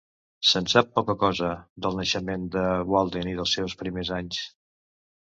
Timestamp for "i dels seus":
3.29-3.75